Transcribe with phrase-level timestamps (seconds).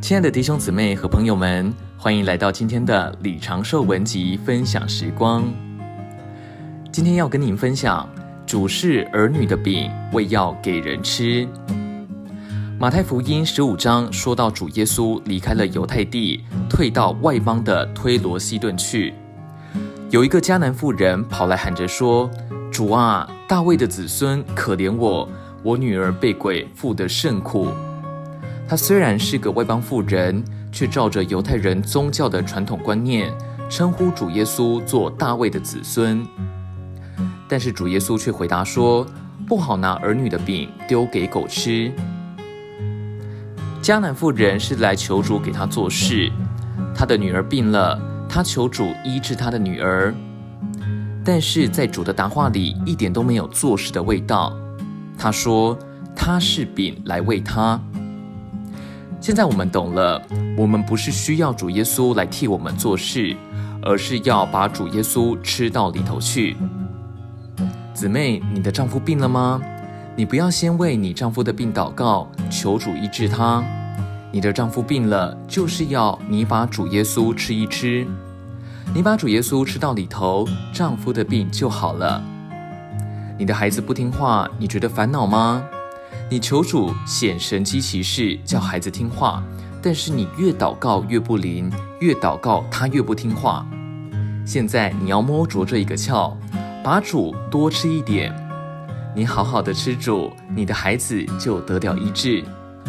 [0.00, 5.44] 亲爱的弟兄姊妹和朋友们，欢迎来到今天的李长寿文集分享时光。
[6.90, 8.08] 今天要跟您分享
[8.46, 11.46] 主是儿女的饼，为要给人吃。
[12.78, 19.12] 马太福音十五章说到主耶稣离开了犹太地，退到外邦的推罗西顿去。
[20.08, 22.28] 有一个迦南妇人跑来喊着说
[22.72, 25.28] ：“主啊，大卫的子孙，可怜我，
[25.62, 27.68] 我女儿被鬼附得甚苦。”
[28.70, 33.28] 他虽然是个外邦妇人，却照着犹太人宗教的传统观念，
[33.68, 36.24] 称呼主耶稣做大卫的子孙。
[37.48, 39.04] 但是主耶稣却回答说
[39.44, 41.90] ：“不好拿儿女的饼丢给狗吃。”
[43.82, 46.30] 迦南妇人是来求主给她做事，
[46.94, 48.00] 她的女儿病了。
[48.28, 50.14] 他求主医治他的女儿，
[51.24, 54.56] 但是在主的答话里一点都没有做事的味道。
[55.18, 55.76] 他说
[56.14, 57.80] 他是饼来喂他。
[59.20, 60.20] 现在我们懂了，
[60.56, 63.36] 我们不是需要主耶稣来替我们做事，
[63.82, 66.56] 而是要把主耶稣吃到里头去。
[67.92, 69.60] 姊妹，你的丈夫病了吗？
[70.16, 73.62] 你不要先为你丈夫的病祷告，求主医治他。
[74.32, 78.06] 你的丈夫病了，就是要你把主耶稣吃一吃。
[78.94, 82.22] 你把主耶稣吃到里头，丈夫的病就好了。
[83.36, 85.62] 你的孩子不听话，你觉得烦恼吗？
[86.32, 89.42] 你求主显神迹奇事，叫孩子听话，
[89.82, 93.66] 但是你越祷告越不灵，越祷告他越不听话。
[94.46, 96.32] 现在你要摸着这一个窍，
[96.84, 98.32] 把主多吃一点。
[99.12, 102.44] 你好好的吃主，你的孩子就得了医治。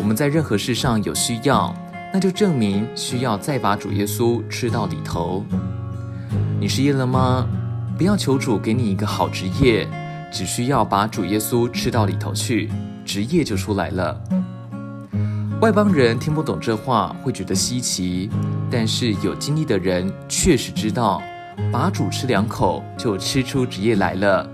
[0.00, 1.76] 我们在任何事上有需要，
[2.14, 5.44] 那就证明需要再把主耶稣吃到里头。
[6.58, 7.46] 你失业了吗？
[7.98, 9.86] 不要求主给你一个好职业，
[10.32, 12.70] 只需要把主耶稣吃到里头去，
[13.06, 14.20] 职业就出来了。
[15.62, 18.28] 外邦人听不懂这话，会觉得稀奇，
[18.70, 21.22] 但是有经历的人确实知道，
[21.72, 24.46] 把主吃两口就吃出职业来了。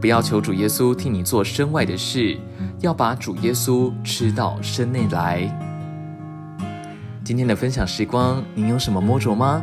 [0.00, 2.36] 不要求主耶稣替你做身外的事。
[2.82, 5.48] 要把主耶稣吃到身内来。
[7.22, 9.62] 今天的分享时光，您有什么摸着吗？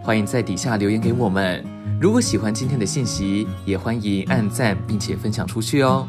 [0.00, 1.64] 欢迎在底下留言给我们。
[2.00, 6.06] 如果喜欢今天的信息，也欢迎按赞并且分享出去哦。